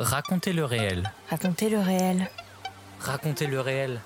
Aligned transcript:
Racontez 0.00 0.54
le 0.54 0.64
réel. 0.64 1.12
Racontez 1.28 1.68
le 1.68 1.78
réel. 1.78 2.30
Racontez 3.00 3.46
le 3.46 3.60
réel. 3.60 4.00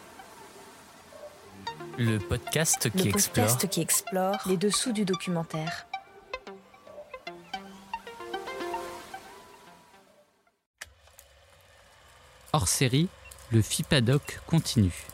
Le 1.98 2.18
podcast 2.18 2.90
qui 2.90 3.04
Le 3.04 3.10
explore 3.10 3.46
podcast 3.46 3.68
qui 3.68 3.80
explore 3.80 4.38
les 4.46 4.56
dessous 4.56 4.92
du 4.92 5.04
documentaire. 5.04 5.86
hors 12.52 12.66
série, 12.66 13.08
le 13.52 13.62
FIPADOC 13.62 14.40
continue. 14.48 15.06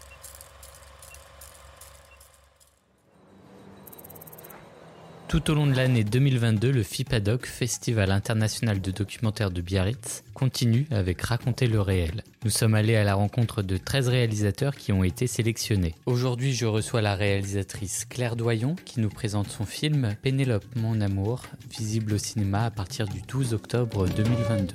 Tout 5.31 5.53
au 5.53 5.55
long 5.55 5.69
de 5.69 5.77
l'année 5.77 6.03
2022, 6.03 6.73
le 6.73 6.83
FIPADOC, 6.83 7.47
Festival 7.47 8.11
international 8.11 8.81
de 8.81 8.91
documentaire 8.91 9.53
de 9.53 9.61
Biarritz, 9.61 10.25
continue 10.35 10.89
avec 10.91 11.23
Raconter 11.23 11.69
le 11.69 11.81
réel. 11.81 12.25
Nous 12.45 12.51
sommes 12.51 12.75
allés 12.75 12.97
à 12.97 13.05
la 13.05 13.15
rencontre 13.15 13.63
de 13.63 13.77
13 13.77 14.09
réalisateurs 14.09 14.75
qui 14.75 14.91
ont 14.91 15.05
été 15.05 15.29
sélectionnés. 15.29 15.95
Aujourd'hui, 16.05 16.53
je 16.53 16.67
reçois 16.67 17.01
la 17.01 17.15
réalisatrice 17.15 18.07
Claire 18.07 18.35
Doyon 18.35 18.75
qui 18.85 18.99
nous 18.99 19.09
présente 19.09 19.47
son 19.47 19.67
film 19.67 20.17
Pénélope, 20.21 20.67
mon 20.75 21.01
amour, 21.01 21.45
visible 21.71 22.15
au 22.15 22.19
cinéma 22.19 22.65
à 22.65 22.73
partir 22.73 23.07
du 23.07 23.21
12 23.21 23.55
octobre 23.55 24.09
2022. 24.09 24.75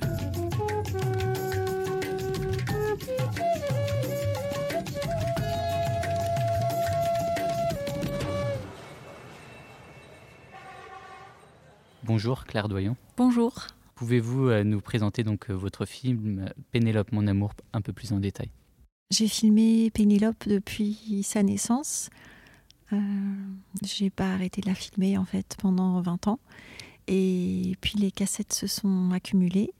Bonjour 12.06 12.44
Claire 12.44 12.68
Doyon. 12.68 12.96
Bonjour. 13.16 13.66
Pouvez-vous 13.96 14.48
euh, 14.48 14.64
nous 14.64 14.80
présenter 14.80 15.24
donc 15.24 15.50
euh, 15.50 15.54
votre 15.54 15.86
film 15.86 16.48
Pénélope, 16.70 17.10
mon 17.12 17.26
amour, 17.26 17.52
un 17.72 17.80
peu 17.80 17.92
plus 17.92 18.12
en 18.12 18.20
détail? 18.20 18.50
J'ai 19.10 19.28
filmé 19.28 19.90
Pénélope 19.90 20.46
depuis 20.46 21.22
sa 21.24 21.42
naissance. 21.42 22.10
Euh, 22.92 22.96
j'ai 23.82 24.10
pas 24.10 24.32
arrêté 24.32 24.60
de 24.60 24.68
la 24.68 24.74
filmer 24.74 25.18
en 25.18 25.24
fait 25.24 25.56
pendant 25.58 26.00
20 26.00 26.28
ans. 26.28 26.38
Et 27.08 27.76
puis 27.80 27.98
les 27.98 28.10
cassettes 28.10 28.52
se 28.52 28.66
sont 28.66 29.10
accumulées. 29.12 29.72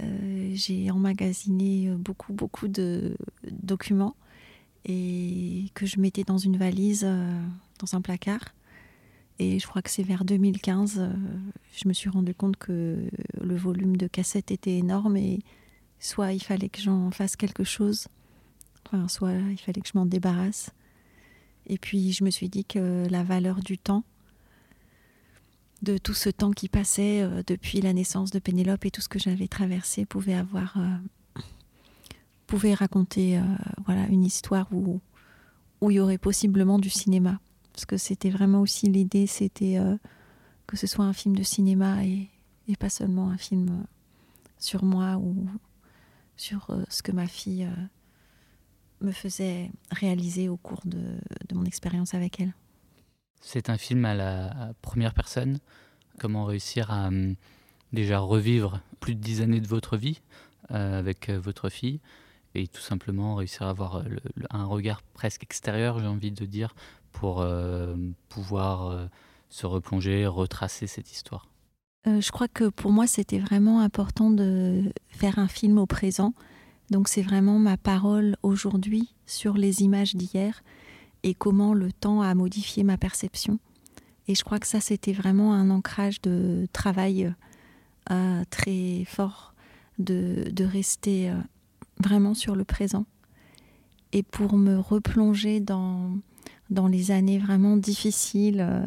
Euh, 0.00 0.50
j'ai 0.54 0.90
emmagasiné 0.90 1.90
beaucoup, 1.96 2.32
beaucoup 2.32 2.68
de 2.68 3.16
documents 3.50 4.14
et 4.84 5.66
que 5.74 5.86
je 5.86 6.00
mettais 6.00 6.24
dans 6.24 6.38
une 6.38 6.56
valise, 6.56 7.04
euh, 7.04 7.42
dans 7.78 7.94
un 7.96 8.00
placard. 8.00 8.54
Et 9.40 9.58
je 9.58 9.66
crois 9.66 9.80
que 9.80 9.88
c'est 9.88 10.02
vers 10.02 10.26
2015, 10.26 10.98
euh, 10.98 11.08
je 11.74 11.88
me 11.88 11.94
suis 11.94 12.10
rendu 12.10 12.34
compte 12.34 12.58
que 12.58 13.08
le 13.40 13.56
volume 13.56 13.96
de 13.96 14.06
cassettes 14.06 14.50
était 14.50 14.76
énorme 14.76 15.16
et 15.16 15.38
soit 15.98 16.34
il 16.34 16.42
fallait 16.42 16.68
que 16.68 16.82
j'en 16.82 17.10
fasse 17.10 17.36
quelque 17.36 17.64
chose, 17.64 18.08
soit 19.08 19.32
il 19.32 19.56
fallait 19.56 19.80
que 19.80 19.88
je 19.88 19.96
m'en 19.96 20.04
débarrasse. 20.04 20.72
Et 21.66 21.78
puis 21.78 22.12
je 22.12 22.22
me 22.22 22.28
suis 22.28 22.50
dit 22.50 22.66
que 22.66 23.06
la 23.08 23.22
valeur 23.22 23.60
du 23.60 23.78
temps, 23.78 24.04
de 25.80 25.96
tout 25.96 26.12
ce 26.12 26.28
temps 26.28 26.50
qui 26.50 26.68
passait 26.68 27.22
euh, 27.22 27.42
depuis 27.46 27.80
la 27.80 27.94
naissance 27.94 28.30
de 28.30 28.40
Pénélope 28.40 28.84
et 28.84 28.90
tout 28.90 29.00
ce 29.00 29.08
que 29.08 29.18
j'avais 29.18 29.48
traversé 29.48 30.04
pouvait 30.04 30.34
avoir, 30.34 30.76
euh, 30.76 31.40
pouvait 32.46 32.74
raconter 32.74 33.40
voilà 33.86 34.06
une 34.08 34.24
histoire 34.24 34.68
où 34.70 35.00
où 35.80 35.90
il 35.90 35.94
y 35.94 36.00
aurait 36.00 36.18
possiblement 36.18 36.78
du 36.78 36.90
cinéma, 36.90 37.40
parce 37.80 37.86
que 37.86 37.96
c'était 37.96 38.28
vraiment 38.28 38.60
aussi 38.60 38.88
l'idée, 38.88 39.26
c'était 39.26 39.78
euh, 39.78 39.96
que 40.66 40.76
ce 40.76 40.86
soit 40.86 41.06
un 41.06 41.14
film 41.14 41.34
de 41.34 41.42
cinéma 41.42 42.04
et, 42.04 42.28
pas 42.78 42.90
seulement 42.90 43.30
un 43.30 43.38
film 43.38 43.70
euh, 43.70 43.84
sur 44.58 44.84
moi 44.84 45.16
ou 45.16 45.48
sur 46.36 46.68
euh, 46.68 46.84
ce 46.90 47.02
que 47.02 47.10
ma 47.10 47.26
fille 47.26 47.66
me 49.00 49.12
faisait 49.12 49.70
réaliser 49.90 50.50
au 50.50 50.58
cours 50.58 50.82
de, 50.84 51.00
mon 51.54 51.64
expérience 51.64 52.12
avec 52.12 52.38
elle. 52.38 52.52
C'est 53.40 53.70
un 53.70 53.78
film 53.78 54.04
à 54.04 54.14
la 54.14 54.74
première 54.82 55.14
personne. 55.14 55.58
Comment 56.18 56.44
réussir 56.44 56.90
à 56.90 57.08
hum, 57.08 57.34
déjà 57.94 58.18
revivre 58.18 58.82
plus 59.00 59.14
de 59.14 59.20
dix 59.20 59.40
années 59.40 59.60
de 59.60 59.68
votre 59.68 59.96
vie 59.96 60.20
avec 60.68 61.30
votre 61.30 61.70
fille 61.70 61.98
et 62.54 62.68
tout 62.68 62.82
simplement 62.82 63.36
réussir 63.36 63.62
à 63.62 63.70
avoir 63.70 64.04
un 64.50 64.64
regard 64.64 65.02
presque 65.02 65.42
extérieur, 65.44 65.98
j'ai 65.98 66.06
envie 66.06 66.32
de 66.32 66.44
dire, 66.44 66.74
pour 67.12 67.40
euh, 67.40 67.94
pouvoir 68.28 68.86
euh, 68.86 69.06
se 69.48 69.66
replonger, 69.66 70.26
retracer 70.26 70.86
cette 70.86 71.12
histoire. 71.12 71.48
Euh, 72.06 72.20
je 72.20 72.30
crois 72.30 72.48
que 72.48 72.68
pour 72.68 72.92
moi, 72.92 73.06
c'était 73.06 73.38
vraiment 73.38 73.80
important 73.80 74.30
de 74.30 74.92
faire 75.08 75.38
un 75.38 75.48
film 75.48 75.78
au 75.78 75.86
présent. 75.86 76.34
Donc 76.90 77.08
c'est 77.08 77.22
vraiment 77.22 77.58
ma 77.58 77.76
parole 77.76 78.36
aujourd'hui 78.42 79.14
sur 79.26 79.54
les 79.54 79.82
images 79.82 80.14
d'hier 80.14 80.62
et 81.22 81.34
comment 81.34 81.74
le 81.74 81.92
temps 81.92 82.22
a 82.22 82.34
modifié 82.34 82.82
ma 82.82 82.96
perception. 82.96 83.58
Et 84.26 84.34
je 84.34 84.42
crois 84.42 84.58
que 84.58 84.66
ça, 84.66 84.80
c'était 84.80 85.12
vraiment 85.12 85.52
un 85.54 85.70
ancrage 85.70 86.20
de 86.22 86.66
travail 86.72 87.32
très 88.50 89.04
fort, 89.06 89.54
de, 89.98 90.64
rester 90.64 91.32
vraiment 91.98 92.34
sur 92.34 92.56
le 92.56 92.64
présent. 92.64 93.06
Et 94.12 94.22
pour 94.24 94.56
me 94.56 94.78
replonger 94.78 95.60
dans, 95.60 96.10
dans 96.70 96.86
les 96.86 97.10
années 97.10 97.38
vraiment 97.38 97.76
difficiles 97.76 98.60
euh, 98.60 98.86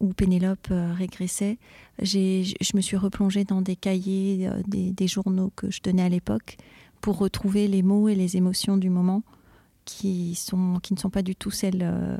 où 0.00 0.12
Pénélope 0.12 0.68
euh, 0.70 0.92
régressait, 0.92 1.58
je 2.02 2.76
me 2.76 2.80
suis 2.80 2.96
replongée 2.96 3.44
dans 3.44 3.62
des 3.62 3.76
cahiers, 3.76 4.48
euh, 4.48 4.62
des, 4.66 5.08
journaux 5.08 5.52
que 5.56 5.70
je 5.70 5.80
tenais 5.80 6.02
à 6.02 6.08
l'époque 6.08 6.56
pour 7.00 7.18
retrouver 7.18 7.68
les 7.68 7.82
mots 7.82 8.08
et 8.08 8.14
les 8.14 8.36
émotions 8.36 8.76
du 8.76 8.90
moment 8.90 9.22
qui, 9.84 10.34
sont, 10.34 10.80
qui 10.82 10.94
ne 10.94 10.98
sont 10.98 11.10
pas 11.10 11.22
du 11.22 11.34
tout 11.34 11.50
celles 11.50 12.18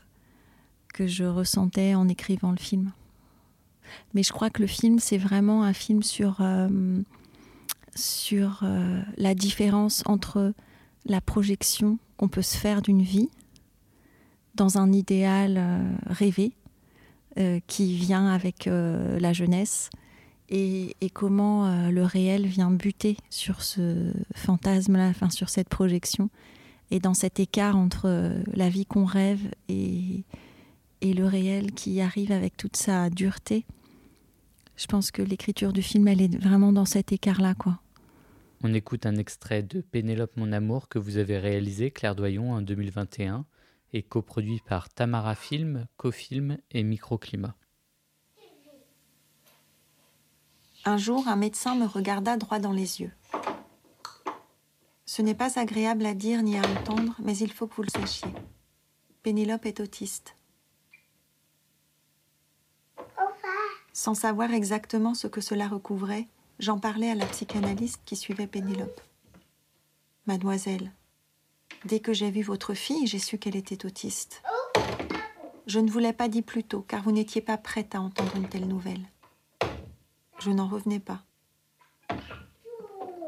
que 0.94 1.06
je 1.06 1.24
ressentais 1.24 1.94
en 1.94 2.08
écrivant 2.08 2.52
le 2.52 2.56
film. 2.58 2.92
Mais 4.14 4.22
je 4.22 4.32
crois 4.32 4.50
que 4.50 4.62
le 4.62 4.68
film, 4.68 5.00
c'est 5.00 5.18
vraiment 5.18 5.64
un 5.64 5.72
film 5.72 6.02
sur, 6.02 6.40
sur 7.94 8.64
la 9.16 9.34
différence 9.34 10.02
entre 10.06 10.54
la 11.06 11.20
projection 11.20 11.98
qu'on 12.16 12.28
peut 12.28 12.42
se 12.42 12.56
faire 12.56 12.80
d'une 12.80 13.02
vie 13.02 13.28
dans 14.58 14.76
un 14.76 14.92
idéal 14.92 15.54
euh, 15.56 15.78
rêvé 16.06 16.52
euh, 17.38 17.60
qui 17.66 17.96
vient 17.96 18.26
avec 18.26 18.66
euh, 18.66 19.18
la 19.20 19.32
jeunesse 19.32 19.88
et, 20.50 20.94
comment 21.14 21.90
le 21.90 22.04
réel 22.04 22.46
vient 22.46 22.70
buter 22.70 23.16
sur 23.28 23.62
ce 23.62 24.12
fantasme-là, 24.34 25.08
enfin 25.08 25.28
sur 25.30 25.48
cette 25.50 25.68
projection 25.68 26.30
et 26.90 27.00
dans 27.00 27.12
cet 27.12 27.40
écart 27.40 27.76
entre 27.76 28.32
la 28.54 28.70
vie 28.70 28.86
qu'on 28.86 29.04
rêve 29.04 29.40
et, 29.68 30.24
et 31.02 31.12
le 31.12 31.26
réel 31.26 31.72
qui 31.72 32.00
arrive 32.00 32.32
avec 32.32 32.56
toute 32.56 32.76
sa 32.76 33.10
dureté. 33.10 33.66
Je 34.76 34.86
pense 34.86 35.10
que 35.10 35.20
l'écriture 35.20 35.74
du 35.74 35.82
film, 35.82 36.08
elle 36.08 36.22
est 36.22 36.34
vraiment 36.40 36.72
dans 36.72 36.86
cet 36.86 37.12
écart-là, 37.12 37.54
quoi. 37.54 37.80
On 38.62 38.72
écoute 38.72 39.04
un 39.04 39.16
extrait 39.16 39.62
de 39.62 39.82
Pénélope, 39.82 40.36
mon 40.36 40.52
amour 40.52 40.88
que 40.88 40.98
vous 40.98 41.18
avez 41.18 41.38
réalisé, 41.38 41.90
Claire 41.90 42.14
Doyon, 42.14 42.52
en 42.52 42.62
2021 42.62 43.44
et 43.92 44.02
coproduit 44.02 44.60
par 44.60 44.88
Tamara 44.88 45.34
Film, 45.34 45.86
Cofilm 45.96 46.58
et 46.70 46.82
Microclimat. 46.82 47.54
Un 50.84 50.96
jour, 50.96 51.28
un 51.28 51.36
médecin 51.36 51.74
me 51.74 51.86
regarda 51.86 52.36
droit 52.36 52.58
dans 52.58 52.72
les 52.72 53.00
yeux. 53.00 53.12
Ce 55.04 55.22
n'est 55.22 55.34
pas 55.34 55.58
agréable 55.58 56.06
à 56.06 56.14
dire 56.14 56.42
ni 56.42 56.58
à 56.58 56.62
entendre, 56.62 57.14
mais 57.18 57.36
il 57.36 57.52
faut 57.52 57.66
que 57.66 57.74
vous 57.74 57.82
le 57.82 57.90
sachiez. 57.90 58.32
Pénélope 59.22 59.66
est 59.66 59.80
autiste. 59.80 60.36
Sans 63.92 64.14
savoir 64.14 64.52
exactement 64.52 65.14
ce 65.14 65.26
que 65.26 65.40
cela 65.40 65.66
recouvrait, 65.66 66.28
j'en 66.58 66.78
parlais 66.78 67.10
à 67.10 67.14
la 67.14 67.26
psychanalyste 67.26 68.00
qui 68.04 68.16
suivait 68.16 68.46
Pénélope. 68.46 69.00
Mademoiselle, 70.26 70.92
dès 71.84 72.00
que 72.00 72.12
j'ai 72.12 72.30
vu 72.30 72.42
votre 72.42 72.74
fille, 72.74 73.06
j'ai 73.06 73.18
su 73.18 73.38
qu'elle 73.38 73.56
était 73.56 73.86
autiste. 73.86 74.42
Je 75.66 75.80
ne 75.80 75.90
vous 75.90 75.98
l'ai 75.98 76.12
pas 76.12 76.28
dit 76.28 76.42
plus 76.42 76.64
tôt, 76.64 76.80
car 76.80 77.02
vous 77.02 77.12
n'étiez 77.12 77.40
pas 77.40 77.58
prête 77.58 77.94
à 77.94 78.00
entendre 78.00 78.36
une 78.36 78.48
telle 78.48 78.66
nouvelle. 78.66 79.06
Je 80.38 80.50
n'en 80.50 80.68
revenais 80.68 81.00
pas. 81.00 81.22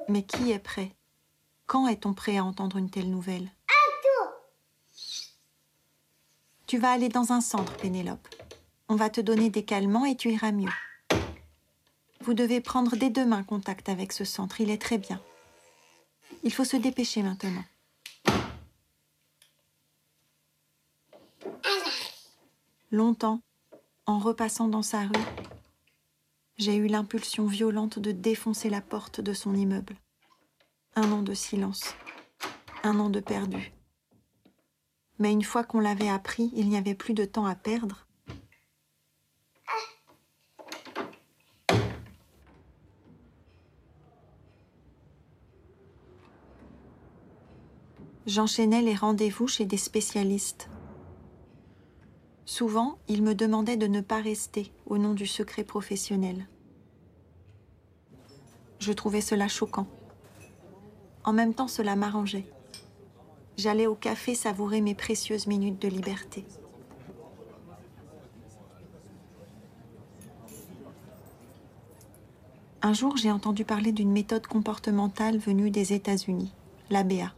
Mais 0.09 0.23
qui 0.23 0.51
est 0.51 0.59
prêt? 0.59 0.93
Quand 1.67 1.87
est-on 1.87 2.15
prêt 2.15 2.39
à 2.39 2.45
entendre 2.45 2.79
une 2.79 2.91
telle 2.91 3.11
nouvelle? 3.11 3.51
Tu 6.67 6.79
vas 6.79 6.93
aller 6.93 7.09
dans 7.09 7.33
un 7.33 7.41
centre, 7.41 7.77
Pénélope. 7.77 8.29
On 8.89 8.97
va 8.97 9.11
te 9.11 9.21
donner 9.21 9.51
des 9.51 9.65
calmants 9.65 10.05
et 10.05 10.17
tu 10.17 10.31
iras 10.31 10.53
mieux. 10.53 10.71
Vous 12.21 12.35
devez 12.35 12.61
prendre 12.61 12.97
dès 12.97 13.11
demain 13.11 13.43
contact 13.43 13.89
avec 13.89 14.13
ce 14.13 14.25
centre, 14.25 14.61
il 14.61 14.71
est 14.71 14.81
très 14.81 14.99
bien. 14.99 15.21
Il 16.43 16.53
faut 16.53 16.65
se 16.65 16.77
dépêcher 16.77 17.23
maintenant. 17.23 17.65
Longtemps, 22.93 23.41
en 24.07 24.19
repassant 24.19 24.67
dans 24.67 24.83
sa 24.83 25.03
rue, 25.03 25.25
j'ai 26.57 26.75
eu 26.75 26.89
l'impulsion 26.89 27.47
violente 27.47 28.01
de 28.01 28.11
défoncer 28.11 28.69
la 28.69 28.81
porte 28.81 29.21
de 29.21 29.33
son 29.33 29.55
immeuble. 29.55 29.95
Un 30.97 31.13
an 31.13 31.23
de 31.23 31.33
silence. 31.33 31.95
Un 32.83 32.99
an 32.99 33.09
de 33.09 33.21
perdu. 33.21 33.73
Mais 35.21 35.31
une 35.31 35.45
fois 35.45 35.63
qu'on 35.63 35.79
l'avait 35.79 36.09
appris, 36.09 36.51
il 36.57 36.69
n'y 36.69 36.77
avait 36.77 36.97
plus 36.97 37.15
de 37.15 37.25
temps 37.25 37.47
à 37.47 37.55
perdre. 37.55 38.09
J'enchaînais 48.27 48.83
les 48.83 48.97
rendez-vous 48.97 49.47
chez 49.47 49.65
des 49.65 49.77
spécialistes. 49.77 50.69
Souvent, 52.51 52.99
ils 53.07 53.23
me 53.23 53.37
demandaient 53.37 53.77
de 53.77 53.87
ne 53.87 54.01
pas 54.01 54.21
rester 54.21 54.73
au 54.85 54.99
nom 54.99 55.15
du 55.15 55.29
secret 55.29 55.63
professionnel. 55.63 56.49
Je 58.81 58.93
trouvais 58.93 59.21
cela 59.21 59.47
choquant. 59.47 59.87
En 61.23 61.33
même 61.33 61.55
temps, 61.55 61.69
cela 61.69 61.95
m'arrangeait. 61.95 62.51
J'allais 63.57 63.87
au 63.87 63.95
café 63.95 64.35
savourer 64.35 64.81
mes 64.81 64.97
précieuses 64.97 65.47
minutes 65.47 65.81
de 65.81 65.87
liberté. 65.87 66.45
Un 72.83 72.93
jour, 72.95 73.17
j'ai 73.17 73.31
entendu 73.31 73.65
parler 73.65 73.93
d'une 73.93 74.11
méthode 74.11 74.49
comportementale 74.49 75.39
venue 75.39 75.71
des 75.71 75.93
États-Unis, 75.93 76.53
l'ABA. 76.91 77.33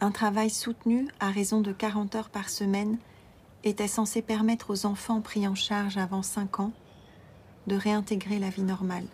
Un 0.00 0.12
travail 0.12 0.48
soutenu 0.48 1.08
à 1.20 1.28
raison 1.28 1.60
de 1.60 1.72
40 1.72 2.14
heures 2.14 2.30
par 2.30 2.48
semaine 2.48 2.96
était 3.64 3.88
censé 3.88 4.22
permettre 4.22 4.70
aux 4.70 4.86
enfants 4.86 5.20
pris 5.20 5.48
en 5.48 5.54
charge 5.54 5.96
avant 5.96 6.22
5 6.22 6.60
ans 6.60 6.72
de 7.66 7.76
réintégrer 7.76 8.38
la 8.38 8.50
vie 8.50 8.62
normale. 8.62 9.06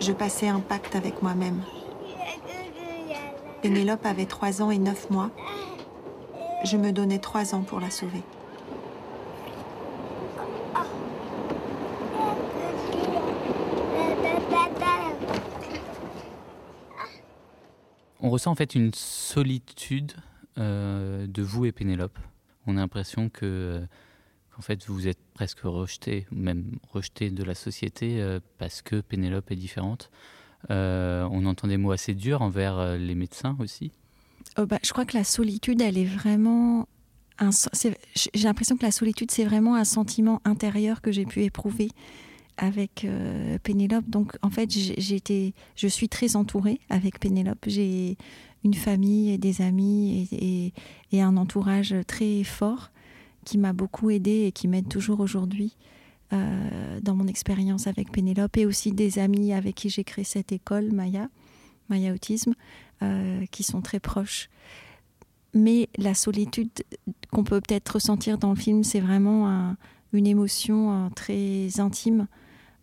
Je 0.00 0.12
passais 0.12 0.48
un 0.48 0.60
pacte 0.60 0.96
avec 0.96 1.22
moi-même. 1.22 1.62
Pénélope 3.62 4.04
avait 4.04 4.26
trois 4.26 4.60
ans 4.60 4.72
et 4.72 4.78
neuf 4.78 5.08
mois. 5.08 5.30
Je 6.64 6.76
me 6.76 6.90
donnais 6.90 7.20
trois 7.20 7.54
ans 7.54 7.62
pour 7.62 7.78
la 7.78 7.90
sauver. 7.90 8.22
On 18.20 18.30
ressent 18.30 18.50
en 18.50 18.54
fait 18.54 18.74
une 18.74 18.92
solitude 18.94 20.12
euh, 20.58 21.26
de 21.26 21.42
vous 21.42 21.64
et 21.64 21.72
Pénélope. 21.72 22.18
On 22.66 22.76
a 22.76 22.80
l'impression 22.80 23.28
que 23.28 23.44
euh, 23.44 23.86
fait 24.62 24.86
vous 24.86 25.08
êtes 25.08 25.18
presque 25.34 25.60
rejeté, 25.60 26.26
même 26.30 26.78
rejeté 26.90 27.30
de 27.30 27.44
la 27.44 27.54
société 27.54 28.22
euh, 28.22 28.40
parce 28.58 28.80
que 28.80 29.00
Pénélope 29.00 29.50
est 29.50 29.56
différente. 29.56 30.10
On 30.70 31.46
entend 31.46 31.68
des 31.68 31.76
mots 31.76 31.92
assez 31.92 32.14
durs 32.14 32.42
envers 32.42 32.96
les 32.96 33.14
médecins 33.14 33.56
aussi. 33.58 33.92
Oh 34.58 34.66
bah, 34.66 34.78
je 34.82 34.92
crois 34.92 35.04
que 35.04 35.16
la 35.16 35.24
solitude, 35.24 35.80
elle 35.80 35.98
est 35.98 36.04
vraiment 36.04 36.86
j'ai 37.74 38.44
l'impression 38.44 38.76
que 38.76 38.84
la 38.84 38.90
solitude, 38.90 39.30
c'est 39.30 39.44
vraiment 39.44 39.76
un 39.76 39.84
sentiment 39.84 40.40
intérieur 40.44 41.00
que 41.00 41.12
j'ai 41.12 41.24
pu 41.24 41.42
éprouver 41.42 41.88
avec 42.56 43.04
euh, 43.04 43.58
Pénélope. 43.62 44.08
Donc 44.08 44.36
en 44.42 44.50
fait, 44.50 44.70
j'ai 44.70 45.54
je 45.76 45.86
suis 45.86 46.08
très 46.08 46.36
entourée 46.36 46.80
avec 46.90 47.18
Pénélope. 47.18 47.64
J'ai 47.66 48.16
une 48.64 48.74
famille 48.74 49.32
et 49.32 49.38
des 49.38 49.62
amis 49.62 50.28
et, 50.30 50.72
et, 51.10 51.22
un 51.22 51.36
entourage 51.36 51.94
très 52.06 52.44
fort 52.44 52.90
qui 53.44 53.58
m'a 53.58 53.72
beaucoup 53.72 54.10
aidée 54.10 54.44
et 54.46 54.52
qui 54.52 54.68
m'aide 54.68 54.88
toujours 54.88 55.18
aujourd'hui 55.18 55.76
euh, 56.32 57.00
dans 57.02 57.14
mon 57.14 57.26
expérience 57.26 57.86
avec 57.86 58.10
Pénélope 58.10 58.56
et 58.56 58.64
aussi 58.64 58.92
des 58.92 59.18
amis 59.18 59.52
avec 59.52 59.74
qui 59.74 59.90
j'ai 59.90 60.02
créé 60.02 60.24
cette 60.24 60.50
école, 60.50 60.90
Maya, 60.90 61.28
Maya 61.90 62.12
Autisme, 62.12 62.54
euh, 63.02 63.44
qui 63.50 63.62
sont 63.62 63.82
très 63.82 64.00
proches. 64.00 64.48
Mais 65.52 65.90
la 65.98 66.14
solitude 66.14 66.70
qu'on 67.30 67.44
peut 67.44 67.60
peut-être 67.60 67.90
ressentir 67.90 68.38
dans 68.38 68.50
le 68.50 68.56
film, 68.56 68.82
c'est 68.82 69.00
vraiment 69.00 69.76
une 70.14 70.26
émotion 70.26 71.10
très 71.14 71.78
intime 71.78 72.26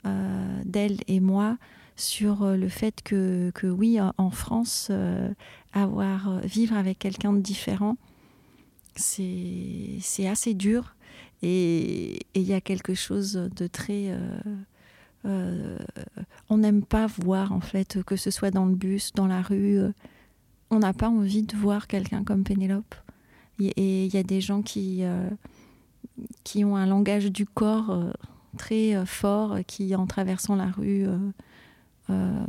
euh, 0.05 0.61
d'elle 0.65 0.97
et 1.07 1.19
moi 1.19 1.57
sur 1.95 2.45
le 2.45 2.69
fait 2.69 3.01
que, 3.03 3.51
que 3.55 3.65
oui, 3.65 3.99
en 3.99 4.29
France, 4.29 4.91
avoir 5.73 6.39
vivre 6.41 6.77
avec 6.77 6.99
quelqu'un 6.99 7.33
de 7.33 7.39
différent, 7.39 7.97
c'est 8.95 10.27
assez 10.27 10.53
dur. 10.53 10.95
Et 11.41 12.19
il 12.35 12.43
y 12.43 12.53
a 12.53 12.61
quelque 12.61 12.93
chose 12.93 13.33
de 13.55 13.67
très... 13.67 14.13
on 15.23 16.57
n'aime 16.57 16.83
pas 16.83 17.07
voir, 17.07 17.53
en 17.53 17.61
fait, 17.61 18.03
que 18.03 18.15
ce 18.15 18.31
soit 18.31 18.51
dans 18.51 18.65
le 18.65 18.75
bus, 18.75 19.13
dans 19.13 19.27
la 19.27 19.41
rue. 19.41 19.79
on 20.69 20.79
n'a 20.79 20.93
pas 20.93 21.09
envie 21.09 21.43
de 21.43 21.55
voir 21.55 21.87
quelqu'un 21.87 22.23
comme 22.23 22.43
Pénélope. 22.43 22.95
Et 23.59 24.05
il 24.05 24.13
y 24.13 24.17
a 24.17 24.23
des 24.23 24.41
gens 24.41 24.61
qui, 24.61 25.03
qui 26.43 26.65
ont 26.65 26.75
un 26.75 26.85
langage 26.85 27.31
du 27.31 27.45
corps 27.45 28.13
très 28.57 28.95
euh, 28.95 29.05
forts 29.05 29.57
qui, 29.67 29.95
en 29.95 30.07
traversant 30.07 30.55
la 30.55 30.67
rue, 30.67 31.07
euh, 31.07 31.17
euh, 32.09 32.45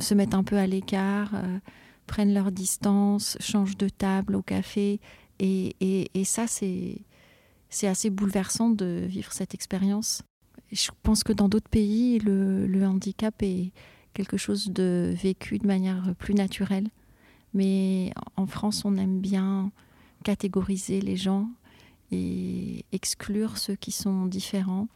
se 0.00 0.14
mettent 0.14 0.34
un 0.34 0.44
peu 0.44 0.56
à 0.56 0.66
l'écart, 0.66 1.32
prennent 2.06 2.32
leur 2.32 2.50
distance, 2.52 3.36
changent 3.40 3.76
de 3.76 3.88
table 3.88 4.34
au 4.34 4.42
café. 4.42 5.00
Et, 5.38 5.76
et, 6.14 6.24
ça, 6.24 6.46
c'est 6.46 7.02
assez 7.82 8.10
bouleversant 8.10 8.70
de 8.70 9.04
vivre 9.06 9.32
cette 9.32 9.54
expérience. 9.54 10.22
Je 10.72 10.90
pense 11.02 11.24
que 11.24 11.32
dans 11.32 11.48
d'autres 11.48 11.68
pays, 11.68 12.18
le, 12.18 12.66
le, 12.66 12.86
handicap 12.86 13.34
est 13.42 13.72
quelque 14.12 14.36
chose 14.36 14.70
de 14.70 15.14
vécu 15.14 15.58
de 15.58 15.66
manière 15.66 16.14
plus 16.18 16.34
naturelle. 16.34 16.88
Mais 17.52 18.12
en 18.36 18.46
France, 18.46 18.84
on 18.84 18.96
aime 18.96 19.20
bien 19.20 19.70
catégoriser 20.24 21.00
les 21.00 21.16
gens 21.16 21.48
et 22.10 22.84
exclure 22.92 23.58
ceux 23.58 23.76
qui 23.76 23.92
sont 23.92 24.26
différents. 24.26 24.88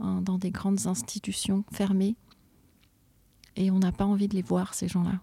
Hein, 0.00 0.22
dans 0.22 0.38
des 0.38 0.50
grandes 0.50 0.88
institutions 0.88 1.64
fermées. 1.70 2.16
Et 3.54 3.70
on 3.70 3.78
n'a 3.78 3.92
pas 3.92 4.04
envie 4.04 4.26
de 4.26 4.34
les 4.34 4.42
voir, 4.42 4.74
ces 4.74 4.88
gens-là. 4.88 5.20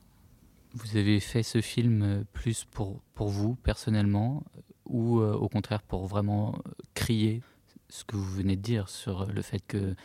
Vous 0.73 0.95
avez 0.95 1.19
fait 1.19 1.43
ce 1.43 1.59
film 1.59 2.01
euh, 2.01 2.23
plus 2.31 2.63
pour, 2.63 3.01
pour 3.13 3.27
vous, 3.27 3.55
personnellement, 3.55 4.43
ou 4.85 5.19
euh, 5.19 5.33
au 5.33 5.49
contraire 5.49 5.81
pour 5.83 6.05
vraiment 6.07 6.55
euh, 6.55 6.71
crier 6.93 7.41
ce 7.89 8.03
que 8.03 8.15
vous 8.15 8.31
venez 8.31 8.55
de 8.55 8.61
dire 8.61 8.89
sur 8.89 9.25
le 9.25 9.41
fait 9.41 9.59
que 9.59 9.95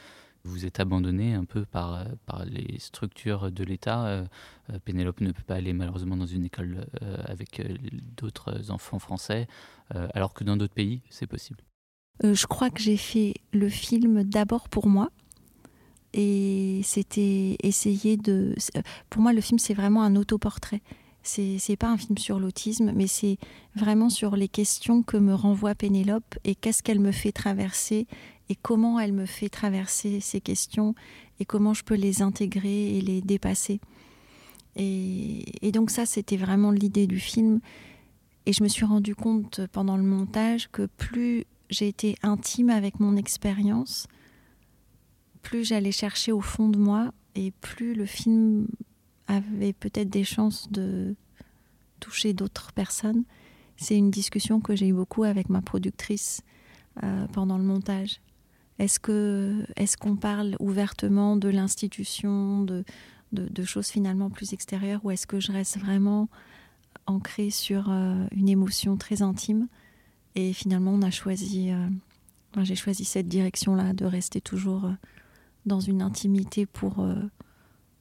vous 0.44 0.64
êtes 0.64 0.78
abandonné 0.78 1.34
un 1.34 1.44
peu 1.44 1.64
par, 1.64 2.04
par 2.24 2.44
les 2.44 2.78
structures 2.78 3.50
de 3.50 3.64
l'État. 3.64 4.24
Pénélope 4.84 5.20
ne 5.20 5.32
peut 5.32 5.42
pas 5.42 5.56
aller 5.56 5.72
malheureusement 5.72 6.16
dans 6.16 6.26
une 6.26 6.44
école 6.44 6.86
avec 7.24 7.60
d'autres 8.16 8.70
enfants 8.70 9.00
français, 9.00 9.48
alors 9.90 10.34
que 10.34 10.44
dans 10.44 10.56
d'autres 10.56 10.74
pays, 10.74 11.02
c'est 11.10 11.26
possible. 11.26 11.64
Euh, 12.24 12.34
je 12.34 12.46
crois 12.46 12.70
que 12.70 12.80
j'ai 12.80 12.96
fait 12.96 13.34
le 13.52 13.68
film 13.68 14.24
d'abord 14.24 14.68
pour 14.68 14.86
moi. 14.86 15.10
Et 16.12 16.80
c'était 16.82 17.56
essayer 17.62 18.16
de. 18.16 18.54
Pour 19.10 19.20
moi, 19.20 19.32
le 19.32 19.40
film, 19.40 19.58
c'est 19.58 19.74
vraiment 19.74 20.02
un 20.02 20.16
autoportrait. 20.16 20.80
C'est, 21.26 21.58
c'est 21.58 21.76
pas 21.76 21.88
un 21.88 21.96
film 21.96 22.18
sur 22.18 22.38
l'autisme, 22.38 22.92
mais 22.94 23.08
c'est 23.08 23.38
vraiment 23.74 24.10
sur 24.10 24.36
les 24.36 24.48
questions 24.48 25.02
que 25.02 25.16
me 25.16 25.34
renvoie 25.34 25.74
Pénélope 25.74 26.36
et 26.44 26.54
qu'est-ce 26.54 26.82
qu'elle 26.82 27.00
me 27.00 27.10
fait 27.10 27.32
traverser 27.32 28.06
et 28.48 28.54
comment 28.54 29.00
elle 29.00 29.12
me 29.12 29.26
fait 29.26 29.48
traverser 29.48 30.20
ces 30.20 30.40
questions 30.40 30.94
et 31.40 31.44
comment 31.44 31.74
je 31.74 31.82
peux 31.82 31.96
les 31.96 32.22
intégrer 32.22 32.96
et 32.96 33.00
les 33.00 33.22
dépasser. 33.22 33.80
Et, 34.76 35.66
et 35.66 35.72
donc, 35.72 35.90
ça, 35.90 36.06
c'était 36.06 36.36
vraiment 36.36 36.70
l'idée 36.70 37.08
du 37.08 37.18
film. 37.18 37.60
Et 38.46 38.52
je 38.52 38.62
me 38.62 38.68
suis 38.68 38.84
rendu 38.84 39.16
compte 39.16 39.62
pendant 39.72 39.96
le 39.96 40.04
montage 40.04 40.68
que 40.70 40.86
plus 40.86 41.44
j'ai 41.70 41.88
été 41.88 42.14
intime 42.22 42.70
avec 42.70 43.00
mon 43.00 43.16
expérience, 43.16 44.06
plus 45.42 45.64
j'allais 45.64 45.90
chercher 45.90 46.30
au 46.30 46.40
fond 46.40 46.68
de 46.68 46.78
moi 46.78 47.12
et 47.34 47.50
plus 47.50 47.94
le 47.94 48.06
film 48.06 48.68
avait 49.26 49.72
peut-être 49.72 50.10
des 50.10 50.24
chances 50.24 50.70
de 50.70 51.14
toucher 52.00 52.32
d'autres 52.32 52.72
personnes. 52.72 53.24
C'est 53.76 53.96
une 53.96 54.10
discussion 54.10 54.60
que 54.60 54.74
j'ai 54.74 54.88
eu 54.88 54.92
beaucoup 54.92 55.24
avec 55.24 55.48
ma 55.48 55.60
productrice 55.60 56.42
euh, 57.02 57.26
pendant 57.32 57.58
le 57.58 57.64
montage. 57.64 58.20
Est-ce 58.78 59.00
est-ce 59.76 59.96
qu'on 59.96 60.16
parle 60.16 60.56
ouvertement 60.60 61.36
de 61.36 61.48
l'institution, 61.48 62.62
de, 62.62 62.84
de, 63.32 63.64
choses 63.64 63.88
finalement 63.88 64.30
plus 64.30 64.52
extérieures, 64.52 65.00
ou 65.04 65.10
est-ce 65.10 65.26
que 65.26 65.40
je 65.40 65.50
reste 65.50 65.78
vraiment 65.78 66.28
ancrée 67.06 67.50
sur 67.50 67.90
euh, 67.90 68.26
une 68.32 68.48
émotion 68.48 68.96
très 68.96 69.22
intime? 69.22 69.68
Et 70.34 70.52
finalement, 70.52 70.92
on 70.92 71.02
a 71.02 71.10
choisi, 71.10 71.70
euh, 71.70 71.88
j'ai 72.62 72.76
choisi 72.76 73.06
cette 73.06 73.28
direction-là, 73.28 73.94
de 73.94 74.04
rester 74.04 74.42
toujours 74.42 74.90
dans 75.64 75.80
une 75.80 76.02
intimité 76.02 76.66
pour 76.66 77.06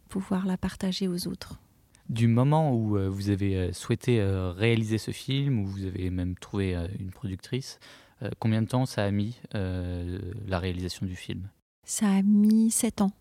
pouvoir 0.09 0.45
la 0.45 0.57
partager 0.57 1.07
aux 1.07 1.27
autres. 1.27 1.59
Du 2.09 2.27
moment 2.27 2.73
où 2.73 2.97
euh, 2.97 3.09
vous 3.09 3.29
avez 3.29 3.55
euh, 3.55 3.73
souhaité 3.73 4.23
réaliser 4.23 4.97
ce 4.97 5.11
film, 5.11 5.59
où 5.59 5.65
vous 5.65 5.85
avez 5.85 6.09
même 6.09 6.35
trouvé 6.35 6.75
une 6.99 7.11
productrice, 7.11 7.79
combien 8.39 8.61
de 8.61 8.67
temps 8.67 8.85
ça 8.85 9.03
a 9.03 9.11
mis 9.11 9.39
la 9.53 10.59
réalisation 10.59 11.05
du 11.05 11.15
film? 11.15 11.49
Ça 11.83 12.07
a 12.07 12.21
mis 12.21 12.71
sept 12.71 13.01
ans. 13.01 13.11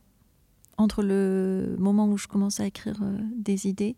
Entre 0.77 1.03
le 1.03 1.77
moment 1.79 2.09
où 2.09 2.17
je 2.17 2.29
commence 2.29 2.61
à 2.61 2.67
écrire 2.67 3.01
des 3.37 3.67
idées 3.67 3.97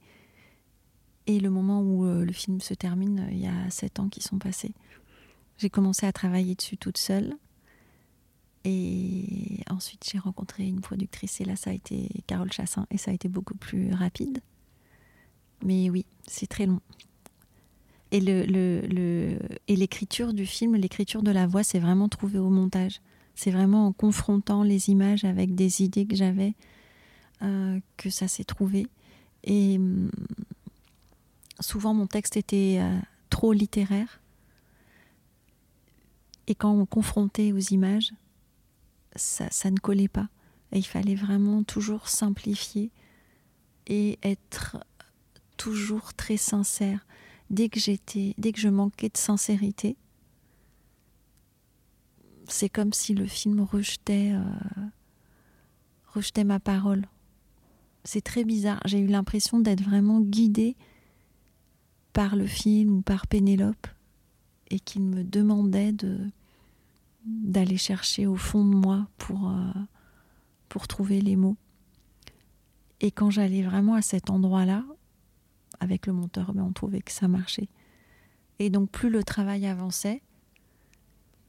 et 1.26 1.38
le 1.38 1.50
moment 1.50 1.82
où 1.82 2.04
le 2.04 2.32
film 2.32 2.60
se 2.60 2.74
termine, 2.74 3.28
il 3.30 3.38
y 3.38 3.46
a 3.46 3.70
sept 3.70 4.00
ans 4.00 4.08
qui 4.08 4.22
sont 4.22 4.38
passés. 4.38 4.72
J'ai 5.58 5.70
commencé 5.70 6.06
à 6.06 6.12
travailler 6.12 6.54
dessus 6.54 6.76
toute 6.76 6.98
seule. 6.98 7.34
Et 8.68 9.61
ensuite, 9.70 10.04
j'ai 10.11 10.18
rencontré 10.18 10.66
une 10.66 10.80
productrice 10.80 11.40
et 11.40 11.44
là, 11.44 11.54
ça 11.54 11.70
a 11.70 11.73
été 11.73 12.08
Carole 12.26 12.52
Chassin 12.52 12.85
et 12.90 12.99
ça 12.99 13.12
a 13.12 13.14
été 13.14 13.28
beaucoup 13.28 13.54
plus 13.54 13.92
rapide. 13.94 14.40
Mais 15.64 15.88
oui, 15.88 16.04
c'est 16.26 16.49
très 16.49 16.66
long. 16.66 16.80
Et, 18.11 18.18
l'écriture 19.68 20.32
du 20.32 20.46
film, 20.46 20.75
l'écriture 20.75 21.23
de 21.23 21.30
la 21.30 21.46
voix, 21.46 21.62
c'est 21.62 21.78
vraiment 21.78 22.08
trouvé 22.08 22.40
au 22.40 22.50
montage. 22.50 23.00
C'est 23.37 23.52
vraiment 23.52 23.87
en 23.87 23.92
confrontant 23.92 24.64
les 24.64 24.90
images 24.90 25.25
avec 25.25 25.54
des 25.54 25.82
idées 25.82 26.04
que 26.04 26.16
j'avais 26.16 26.54
euh, 27.42 27.78
que 27.96 28.11
ça 28.11 28.26
s'est 28.26 28.42
trouvé. 28.42 28.88
Et 29.44 29.76
hum, 29.76 30.11
souvent, 31.61 31.94
mon 31.94 32.08
texte 32.08 32.37
était 32.37 32.78
euh, 32.80 32.99
trop 33.30 33.52
littéraire. 33.52 34.20
Et 36.49 36.56
quand 36.56 36.73
on 36.73 36.85
confrontait 36.85 37.52
aux 37.52 37.58
images, 37.58 38.12
ça, 39.16 39.70
ne 39.70 39.78
collait 39.78 40.08
pas. 40.08 40.28
Et 40.73 40.78
il 40.78 40.87
fallait 40.87 41.14
vraiment 41.14 41.62
toujours 41.62 42.08
simplifier 42.08 42.90
et 43.87 44.18
être 44.23 44.78
toujours 45.56 46.14
très 46.14 46.37
sincère. 46.37 47.06
Dès 47.50 47.68
que 47.68 47.78
j'étais, 47.78 48.35
dès 48.38 48.52
que 48.52 48.61
je 48.61 48.68
manquais 48.68 49.08
de 49.08 49.16
sincérité, 49.16 49.96
c'est 52.49 52.68
comme 52.68 52.92
si 52.92 53.14
le 53.14 53.26
film 53.26 53.61
rejetait, 53.61 54.32
euh, 54.32 54.42
rejetait 56.12 56.44
ma 56.44 56.61
parole. 56.61 57.06
C'est 58.04 58.23
très 58.23 58.44
bizarre. 58.44 58.80
J'ai 58.85 58.99
eu 58.99 59.06
l'impression 59.06 59.61
d'être 59.61 59.82
vraiment 59.82 60.20
guidée 60.20 60.76
par 62.12 62.37
le 62.37 62.46
film 62.46 62.99
ou 62.99 63.02
par 63.02 63.26
Pénélope 63.26 63.87
et 64.70 64.80
qu'il 64.80 65.02
me 65.02 65.23
demandait 65.23 65.92
de, 65.92 66.18
d'aller 67.26 67.76
chercher 67.76 68.26
au 68.26 68.37
fond 68.37 68.64
de 68.64 68.75
moi 68.75 69.09
pour, 69.18 69.50
euh, 69.50 69.73
pour 70.68 70.88
trouver 70.88 71.21
les 71.21 71.37
mots. 71.37 71.56
Et 73.00 73.11
quand 73.11 73.30
j'allais 73.30 73.62
vraiment 73.62 73.95
à 73.95 74.02
cet 74.02 74.30
endroit-là, 74.30 74.85
avec 75.80 76.06
le 76.06 76.12
monteur, 76.12 76.54
ben, 76.54 76.62
on 76.62 76.73
trouvait 76.73 77.02
que 77.02 77.12
ça 77.12 77.28
marchait. 77.28 77.68
Et 78.59 78.71
donc 78.71 78.90
plus 78.90 79.11
le 79.11 79.23
travail 79.23 79.66
avançait, 79.66 80.23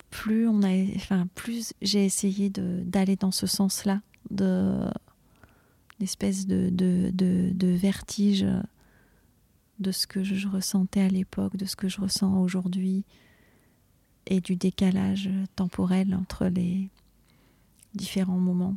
plus 0.10 0.48
on 0.48 0.62
a, 0.64 0.70
enfin 0.96 1.28
plus 1.36 1.74
j'ai 1.82 2.04
essayé 2.06 2.50
d'aller 2.50 3.16
dans 3.16 3.32
ce 3.32 3.48
sens-là, 3.48 4.02
de 4.30 4.86
d'espèce 6.00 6.46
de, 6.46 6.70
de, 6.70 7.10
de, 7.12 7.68
vertige 7.70 8.46
de 9.80 9.92
ce 9.92 10.06
que 10.06 10.24
je 10.24 10.48
ressentais 10.48 11.02
à 11.02 11.08
l'époque, 11.08 11.58
de 11.58 11.66
ce 11.66 11.76
que 11.76 11.88
je 11.88 12.00
ressens 12.00 12.40
aujourd'hui, 12.40 13.04
et 14.28 14.42
du 14.42 14.56
décalage 14.56 15.30
temporel 15.56 16.14
entre 16.14 16.46
les 16.46 16.90
différents 17.94 18.40
moments. 18.40 18.76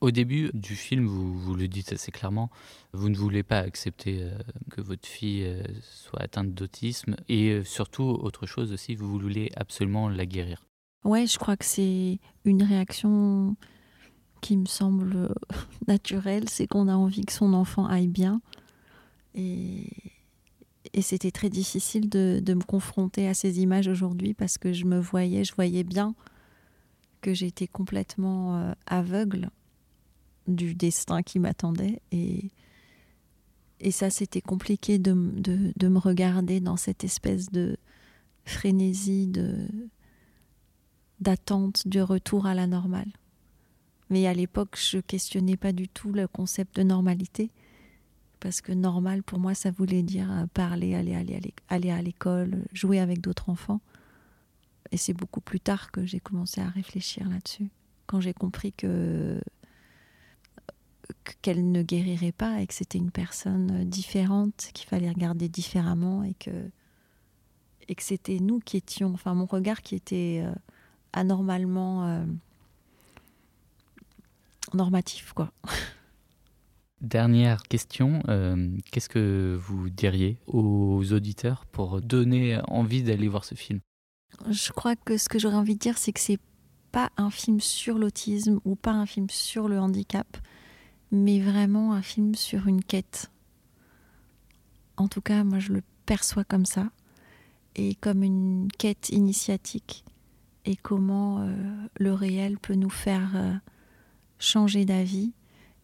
Au 0.00 0.10
début 0.10 0.50
du 0.54 0.76
film, 0.76 1.06
vous, 1.06 1.38
vous 1.38 1.54
le 1.54 1.68
dites 1.68 1.92
assez 1.92 2.10
clairement, 2.10 2.50
vous 2.94 3.10
ne 3.10 3.16
voulez 3.16 3.42
pas 3.42 3.58
accepter 3.58 4.22
euh, 4.22 4.30
que 4.70 4.80
votre 4.80 5.06
fille 5.06 5.44
euh, 5.44 5.62
soit 5.82 6.22
atteinte 6.22 6.54
d'autisme 6.54 7.16
et 7.28 7.50
euh, 7.50 7.64
surtout, 7.64 8.04
autre 8.04 8.46
chose 8.46 8.72
aussi, 8.72 8.94
vous 8.94 9.18
voulez 9.18 9.52
absolument 9.56 10.08
la 10.08 10.24
guérir. 10.24 10.64
Ouais, 11.04 11.26
je 11.26 11.38
crois 11.38 11.56
que 11.56 11.66
c'est 11.66 12.18
une 12.46 12.62
réaction 12.62 13.56
qui 14.40 14.56
me 14.56 14.64
semble 14.64 15.34
naturelle, 15.86 16.48
c'est 16.48 16.66
qu'on 16.66 16.88
a 16.88 16.94
envie 16.94 17.26
que 17.26 17.32
son 17.32 17.52
enfant 17.52 17.86
aille 17.86 18.08
bien. 18.08 18.40
Et, 19.34 19.86
et 20.92 21.02
c'était 21.02 21.30
très 21.30 21.50
difficile 21.50 22.08
de, 22.08 22.42
me 22.46 22.64
confronter 22.64 23.28
à 23.28 23.34
ces 23.34 23.60
images 23.60 23.88
aujourd'hui 23.88 24.34
parce 24.34 24.58
que 24.58 24.72
je 24.72 24.84
me 24.84 24.98
voyais, 24.98 25.44
je 25.44 25.54
voyais 25.54 25.84
bien 25.84 26.14
que 27.20 27.32
j'étais 27.32 27.66
complètement 27.66 28.56
euh, 28.56 28.72
aveugle 28.86 29.50
du 30.48 30.74
destin 30.74 31.22
qui 31.22 31.38
m'attendait. 31.38 32.00
Et, 32.10 32.50
et 33.78 33.90
ça, 33.92 34.10
c'était 34.10 34.40
compliqué 34.40 34.98
de, 34.98 35.12
de, 35.12 35.88
me 35.88 35.98
regarder 35.98 36.60
dans 36.60 36.76
cette 36.76 37.04
espèce 37.04 37.50
de 37.50 37.76
frénésie, 38.44 39.26
de 39.26 39.68
d'attente 41.20 41.86
du 41.86 42.00
retour 42.00 42.46
à 42.46 42.54
la 42.54 42.66
normale. 42.66 43.12
Mais 44.08 44.26
à 44.26 44.32
l'époque, 44.32 44.78
je 44.80 44.98
questionnais 44.98 45.58
pas 45.58 45.72
du 45.72 45.86
tout 45.86 46.12
le 46.12 46.26
concept 46.26 46.76
de 46.76 46.82
normalité 46.82 47.50
parce 48.40 48.60
que 48.60 48.72
normal 48.72 49.22
pour 49.22 49.38
moi 49.38 49.54
ça 49.54 49.70
voulait 49.70 50.02
dire 50.02 50.30
euh, 50.32 50.46
parler, 50.52 50.94
aller, 50.94 51.14
aller, 51.14 51.40
aller 51.68 51.90
à 51.90 52.02
l'école, 52.02 52.64
jouer 52.72 52.98
avec 52.98 53.20
d'autres 53.20 53.48
enfants. 53.48 53.80
Et 54.92 54.96
c'est 54.96 55.14
beaucoup 55.14 55.40
plus 55.40 55.60
tard 55.60 55.92
que 55.92 56.04
j'ai 56.04 56.18
commencé 56.20 56.60
à 56.60 56.68
réfléchir 56.68 57.28
là-dessus, 57.28 57.70
quand 58.06 58.20
j'ai 58.20 58.34
compris 58.34 58.72
que 58.72 59.40
qu'elle 61.42 61.70
ne 61.70 61.82
guérirait 61.82 62.32
pas 62.32 62.60
et 62.60 62.66
que 62.66 62.74
c'était 62.74 62.98
une 62.98 63.10
personne 63.10 63.84
différente, 63.84 64.70
qu'il 64.74 64.88
fallait 64.88 65.10
regarder 65.10 65.48
différemment 65.48 66.22
et 66.24 66.34
que 66.34 66.70
et 67.88 67.94
que 67.96 68.02
c'était 68.04 68.38
nous 68.38 68.60
qui 68.60 68.76
étions, 68.76 69.12
enfin 69.12 69.34
mon 69.34 69.46
regard 69.46 69.82
qui 69.82 69.96
était 69.96 70.42
euh, 70.44 70.52
anormalement 71.12 72.06
euh, 72.06 72.24
normatif 74.74 75.32
quoi. 75.32 75.52
Dernière 77.00 77.62
question, 77.62 78.22
euh, 78.28 78.76
qu'est-ce 78.90 79.08
que 79.08 79.58
vous 79.58 79.88
diriez 79.88 80.38
aux 80.46 81.12
auditeurs 81.12 81.64
pour 81.64 82.02
donner 82.02 82.60
envie 82.68 83.02
d'aller 83.02 83.26
voir 83.26 83.44
ce 83.44 83.54
film? 83.54 83.80
Je 84.50 84.70
crois 84.72 84.96
que 84.96 85.16
ce 85.16 85.30
que 85.30 85.38
j'aurais 85.38 85.56
envie 85.56 85.74
de 85.74 85.80
dire, 85.80 85.96
c'est 85.96 86.12
que 86.12 86.20
c'est 86.20 86.40
pas 86.92 87.10
un 87.16 87.30
film 87.30 87.60
sur 87.60 87.98
l'autisme 87.98 88.60
ou 88.66 88.74
pas 88.76 88.92
un 88.92 89.06
film 89.06 89.30
sur 89.30 89.66
le 89.66 89.78
handicap, 89.78 90.36
mais 91.10 91.40
vraiment 91.40 91.94
un 91.94 92.02
film 92.02 92.34
sur 92.34 92.66
une 92.66 92.84
quête. 92.84 93.30
En 94.98 95.08
tout 95.08 95.22
cas, 95.22 95.42
moi 95.42 95.58
je 95.58 95.72
le 95.72 95.82
perçois 96.04 96.44
comme 96.44 96.66
ça, 96.66 96.90
et 97.76 97.94
comme 97.94 98.22
une 98.22 98.68
quête 98.78 99.08
initiatique, 99.08 100.04
et 100.66 100.76
comment 100.76 101.40
euh, 101.40 101.54
le 101.98 102.12
réel 102.12 102.58
peut 102.58 102.74
nous 102.74 102.90
faire 102.90 103.30
euh, 103.36 103.54
changer 104.38 104.84
d'avis 104.84 105.32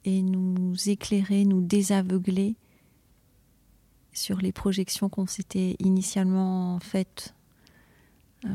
et 0.07 0.23
nous 0.23 0.75
éclairer, 0.89 1.45
nous 1.45 1.61
désaveugler 1.61 2.55
sur 4.13 4.39
les 4.39 4.53
projections 4.53 5.09
qu'on 5.09 5.27
s'était 5.27 5.77
initialement 5.81 6.79
faites. 6.81 7.35
Euh, 8.45 8.49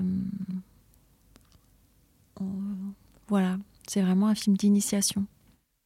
voilà, 3.28 3.58
c'est 3.88 4.02
vraiment 4.02 4.28
un 4.28 4.36
film 4.36 4.58
d'initiation. 4.58 5.28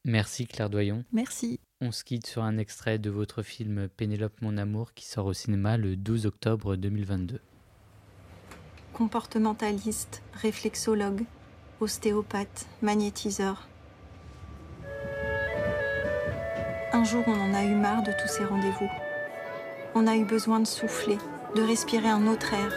Merci 0.06 0.46
Claire 0.46 0.70
Doyon. 0.70 1.04
Merci. 1.12 1.60
On 1.82 1.92
se 1.92 2.04
quitte 2.04 2.28
sur 2.28 2.44
un 2.44 2.58
extrait 2.58 3.00
de 3.00 3.10
votre 3.10 3.42
film 3.42 3.90
Pénélope 3.90 4.40
mon 4.42 4.58
amour 4.58 4.94
qui 4.94 5.06
sort 5.06 5.26
au 5.26 5.34
cinéma 5.34 5.78
le 5.78 5.96
12 5.96 6.28
octobre 6.28 6.76
2022. 6.76 7.42
Comportementaliste, 8.94 10.22
réflexologue, 10.34 11.26
ostéopathe, 11.82 12.68
magnétiseur. 12.82 13.68
Un 16.96 17.04
jour, 17.04 17.26
on 17.28 17.34
en 17.34 17.54
a 17.54 17.66
eu 17.66 17.76
marre 17.76 18.04
de 18.04 18.14
tous 18.14 18.30
ces 18.30 18.46
rendez-vous. 18.46 18.90
On 19.96 20.08
a 20.08 20.16
eu 20.16 20.24
besoin 20.24 20.62
de 20.62 20.66
souffler, 20.66 21.18
de 21.54 21.62
respirer 21.62 22.08
un 22.08 22.26
autre 22.26 22.54
air, 22.54 22.72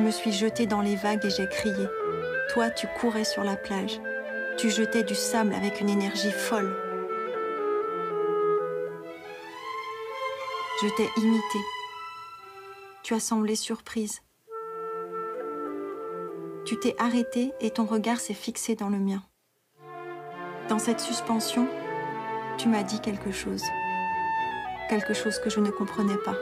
Je 0.00 0.04
me 0.06 0.10
suis 0.10 0.32
jetée 0.32 0.64
dans 0.64 0.80
les 0.80 0.96
vagues 0.96 1.26
et 1.26 1.30
j'ai 1.30 1.46
crié. 1.46 1.86
Toi, 2.54 2.70
tu 2.70 2.86
courais 2.98 3.24
sur 3.24 3.44
la 3.44 3.54
plage. 3.54 4.00
Tu 4.56 4.70
jetais 4.70 5.02
du 5.02 5.14
sable 5.14 5.52
avec 5.52 5.82
une 5.82 5.90
énergie 5.90 6.30
folle. 6.30 6.74
Je 10.82 10.88
t'ai 10.96 11.06
imité. 11.20 11.58
Tu 13.02 13.12
as 13.12 13.20
semblé 13.20 13.54
surprise. 13.56 14.22
Tu 16.64 16.78
t'es 16.78 16.96
arrêté 16.98 17.52
et 17.60 17.68
ton 17.68 17.84
regard 17.84 18.20
s'est 18.20 18.32
fixé 18.32 18.76
dans 18.76 18.88
le 18.88 18.98
mien. 18.98 19.22
Dans 20.70 20.78
cette 20.78 21.00
suspension, 21.00 21.68
tu 22.56 22.68
m'as 22.68 22.84
dit 22.84 23.00
quelque 23.00 23.32
chose. 23.32 23.64
Quelque 24.88 25.12
chose 25.12 25.38
que 25.40 25.50
je 25.50 25.60
ne 25.60 25.70
comprenais 25.70 26.18
pas. 26.24 26.36